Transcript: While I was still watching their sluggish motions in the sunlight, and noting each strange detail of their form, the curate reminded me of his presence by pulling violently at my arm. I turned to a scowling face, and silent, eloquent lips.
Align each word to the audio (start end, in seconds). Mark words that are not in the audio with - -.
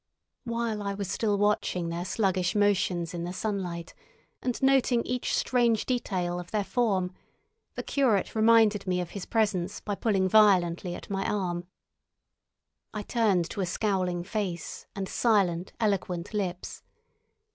While 0.45 0.81
I 0.81 0.95
was 0.95 1.11
still 1.11 1.37
watching 1.37 1.89
their 1.89 2.05
sluggish 2.05 2.55
motions 2.55 3.13
in 3.13 3.23
the 3.23 3.31
sunlight, 3.31 3.93
and 4.41 4.59
noting 4.63 5.03
each 5.05 5.35
strange 5.37 5.85
detail 5.85 6.39
of 6.39 6.49
their 6.49 6.63
form, 6.63 7.13
the 7.75 7.83
curate 7.83 8.33
reminded 8.33 8.87
me 8.87 8.99
of 8.99 9.11
his 9.11 9.27
presence 9.27 9.79
by 9.79 9.93
pulling 9.93 10.27
violently 10.27 10.95
at 10.95 11.11
my 11.11 11.23
arm. 11.31 11.67
I 12.91 13.03
turned 13.03 13.47
to 13.51 13.61
a 13.61 13.65
scowling 13.67 14.23
face, 14.23 14.87
and 14.95 15.07
silent, 15.07 15.71
eloquent 15.79 16.33
lips. 16.33 16.81